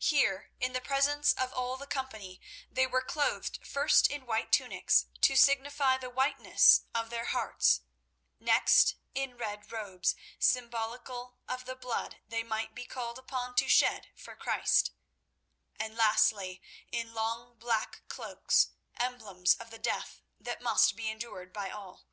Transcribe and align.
Here, 0.00 0.50
in 0.58 0.72
the 0.72 0.80
presence 0.80 1.32
of 1.32 1.52
all 1.52 1.76
the 1.76 1.86
company, 1.86 2.40
they 2.68 2.88
were 2.88 3.02
clothed 3.02 3.64
first 3.64 4.08
in 4.08 4.26
white 4.26 4.50
tunics, 4.50 5.06
to 5.20 5.36
signify 5.36 5.96
the 5.96 6.10
whiteness 6.10 6.80
of 6.92 7.08
their 7.08 7.26
hearts; 7.26 7.82
next 8.40 8.96
in 9.14 9.36
red 9.38 9.70
robes, 9.70 10.16
symbolical 10.40 11.36
of 11.46 11.66
the 11.66 11.76
blood 11.76 12.16
they 12.26 12.42
might 12.42 12.74
be 12.74 12.84
called 12.84 13.16
upon 13.16 13.54
to 13.54 13.68
shed 13.68 14.08
for 14.16 14.34
Christ; 14.34 14.90
and 15.78 15.94
lastly, 15.96 16.60
in 16.90 17.14
long 17.14 17.56
black 17.56 18.02
cloaks, 18.08 18.70
emblems 18.96 19.54
of 19.54 19.70
the 19.70 19.78
death 19.78 20.20
that 20.40 20.62
must 20.62 20.96
be 20.96 21.08
endured 21.08 21.52
by 21.52 21.70
all. 21.70 22.06